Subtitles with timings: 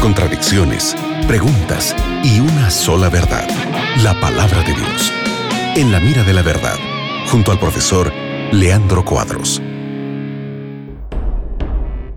[0.00, 0.94] contradicciones,
[1.26, 3.48] preguntas y una sola verdad,
[4.02, 5.12] la palabra de Dios.
[5.74, 6.76] En la mira de la verdad,
[7.28, 8.12] junto al profesor
[8.52, 9.62] Leandro Cuadros.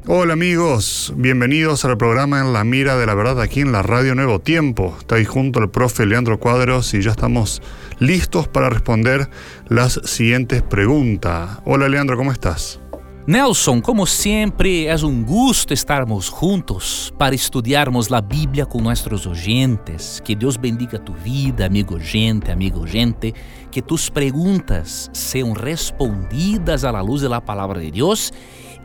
[0.08, 4.14] Hola amigos, bienvenidos al programa En la Mira de la Verdad aquí en la Radio
[4.14, 4.94] Nuevo Tiempo.
[5.00, 7.62] Está ahí junto al profe Leandro Cuadros y ya estamos
[7.98, 9.30] listos para responder
[9.70, 11.60] las siguientes preguntas.
[11.64, 12.82] Hola Leandro, ¿cómo estás?
[13.28, 20.22] Nelson, como sempre, é um gosto estarmos juntos para estudarmos a Bíblia com nossos ouvintes.
[20.24, 23.34] Que Deus bendiga tu vida, amigo gente, amigo gente.
[23.72, 28.32] Que tus perguntas sejam respondidas à luz de palavra de Deus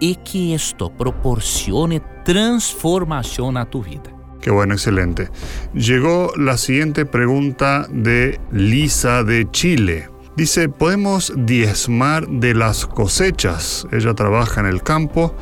[0.00, 4.10] e que isto proporcione transformação a tu vida.
[4.40, 5.28] Qué bueno, excelente.
[5.74, 10.09] Llegó la siguiente pregunta de Lisa de Chile.
[10.40, 13.86] Dice, ¿podemos diezmar de las cosechas?
[13.92, 15.34] Ella trabaja en el campo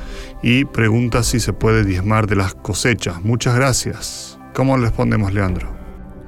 [0.43, 3.23] y pregunta si se puede diezmar de las cosechas.
[3.23, 4.41] Muchas gracias.
[4.55, 5.73] ¿Cómo respondemos, Leandro?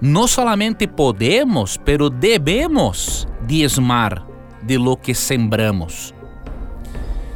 [0.00, 4.24] No solamente podemos, pero debemos diezmar
[4.62, 6.14] de lo que sembramos.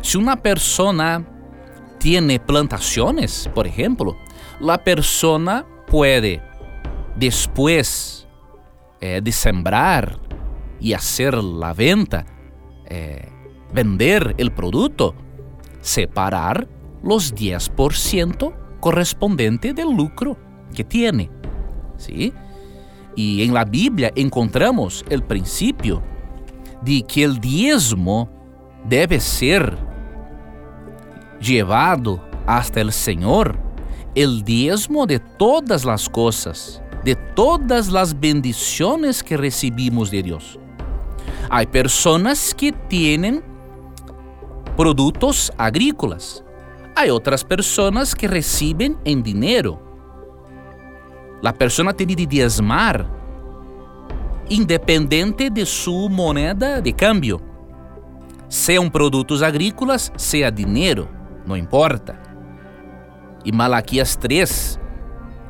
[0.02, 1.27] Si una persona
[1.98, 4.16] tiene plantaciones, por ejemplo,
[4.60, 6.40] la persona puede,
[7.16, 8.24] después
[9.00, 10.23] eh, de sembrar
[10.80, 12.25] y hacer la venta,
[12.86, 13.28] eh,
[13.72, 15.14] vender el producto,
[15.80, 16.69] separar
[17.03, 20.36] los 10% correspondiente del lucro
[20.75, 21.30] que tiene.
[21.97, 22.33] ¿sí?
[23.17, 26.02] Y en la Biblia encontramos el principio
[26.83, 28.28] de que el diezmo
[28.89, 29.77] debe ser
[31.41, 33.58] llevado hasta el Señor,
[34.14, 40.58] el diezmo de todas las cosas, de todas las bendiciones que recibimos de Dios.
[41.56, 43.41] Hay personas que tienen
[44.77, 46.42] productos agrícolas.
[46.96, 49.80] Hay otras personas que reciben en dinero.
[51.42, 53.08] La persona tiene de diezmar
[54.48, 57.40] independente de su moneda de cambio.
[58.48, 61.08] Sean produtos agrícolas, sea dinero,
[61.46, 62.20] no importa.
[63.45, 64.80] Y Malaquías 3,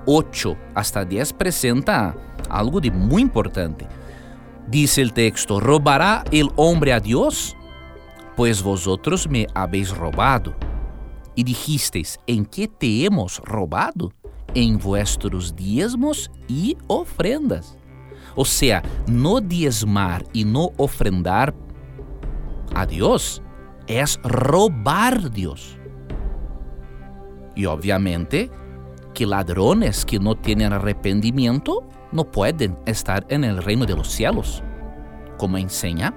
[0.05, 2.15] 8 hasta 10 presenta
[2.51, 3.89] algo de muy importante.
[4.69, 7.57] Dice el texto, ¿robará el hombre a Dios?
[8.37, 10.55] Pues vosotros me habéis robado.
[11.35, 14.13] Y dijisteis, ¿en qué te hemos robado?
[14.55, 17.77] En vuestros diezmos y ofrendas.
[18.37, 21.55] O sea, no diezmar y no ofrendar
[22.75, 23.43] a Dios
[23.87, 25.79] es robar Dios.
[27.55, 28.51] Y obviamente
[29.13, 34.63] que ladrones que no tienen arrepentimiento no pueden estar en el reino de los cielos,
[35.37, 36.15] como enseña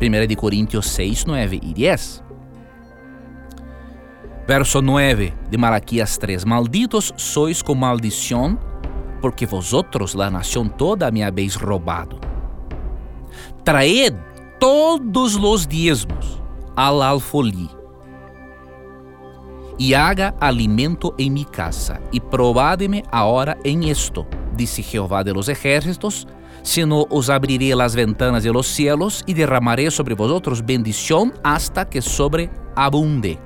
[0.00, 2.24] 1 Corintios 6, 9 y 10.
[4.48, 8.58] Verso 9 de Malaquías 3: Malditos sois con maldición,
[9.20, 12.18] porque vosotros, la nación toda, me habéis robado.
[13.62, 14.14] Traed
[14.58, 16.42] todos los diezmos
[16.76, 17.70] al alfolí
[19.76, 24.26] y haga alimento en mi casa, y probádeme ahora en esto
[24.56, 26.26] disse Jeová de los ejércitos,
[26.62, 32.00] sino os abriré las ventanas de los cielos y derramaré sobre vosotros bendición hasta que
[32.00, 33.38] sobreabunde.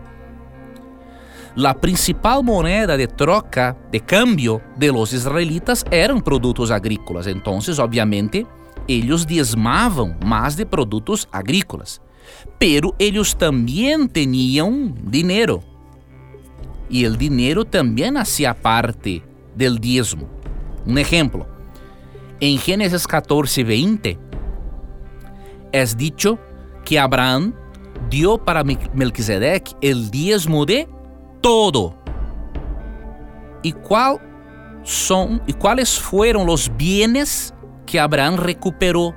[1.57, 7.27] La principal moneda de troca, de cambio de los israelitas eran produtos agrícolas.
[7.27, 8.47] Entonces, obviamente,
[8.87, 12.01] ellos diezmavam más de produtos agrícolas.
[12.59, 15.65] Pero ellos también tenían dinero.
[16.89, 19.25] Y el dinero también hacía parte
[19.57, 20.29] del diezmo.
[20.89, 21.47] Um exemplo,
[22.41, 24.19] em Gênesis 14, 20,
[25.71, 26.39] é dicho
[26.83, 27.53] que Abraão
[28.09, 30.89] dio para Melquisedec el diezmo de
[31.43, 31.93] todo.
[33.63, 34.19] E qual
[34.83, 37.53] são e quais foram os bienes
[37.85, 39.15] que Abraão recuperou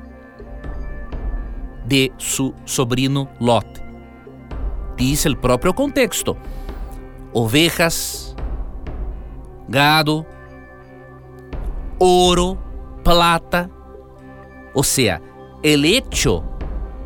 [1.85, 3.65] de su sobrino Lot?
[4.97, 6.35] Diz o próprio contexto:
[7.31, 8.35] ovejas,
[9.69, 10.25] gado,
[12.03, 12.57] oro,
[13.03, 13.69] plata.
[14.73, 15.21] O sea,
[15.61, 16.43] el hecho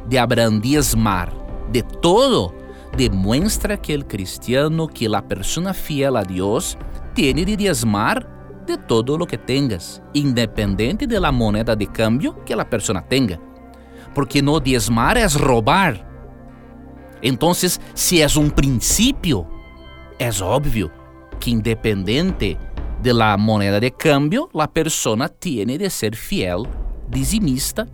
[0.07, 1.33] de Abraham diezmar
[1.69, 2.53] de todo
[2.95, 6.77] demuestra que el cristiano, que la persona fiel a Dios,
[7.13, 12.55] tiene de diezmar de todo lo que tengas, independiente de la moneda de cambio que
[12.55, 13.37] la persona tenga.
[14.13, 16.07] Porque no diezmar es robar.
[17.21, 19.45] Entonces, si es un principio,
[20.17, 20.89] es obvio
[21.37, 22.57] que independiente
[23.01, 26.67] de la moneda de cambio, la persona tiene de ser fiel,
[27.09, 27.87] dizimista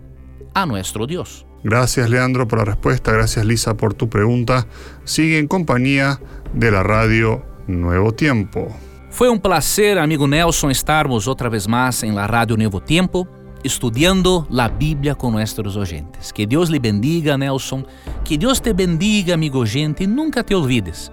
[0.54, 1.46] a nuestro Dios.
[1.64, 4.66] Gracias Leandro por la respuesta, gracias Lisa por tu pregunta.
[5.04, 6.20] Sigue en compañía
[6.52, 8.68] de la radio Nuevo Tiempo.
[9.10, 13.28] Foi um prazer, amigo Nelson, estarmos outra vez mais em la Radio Nuevo Tempo,
[13.62, 16.32] estudando a Bíblia com nossos oyentes.
[16.32, 17.84] Que Deus lhe bendiga, Nelson.
[18.24, 21.12] Que Deus te bendiga, amigo oyente, nunca te olvides